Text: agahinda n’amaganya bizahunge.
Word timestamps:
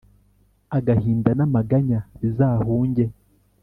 agahinda 0.77 1.31
n’amaganya 1.37 1.99
bizahunge. 2.19 3.05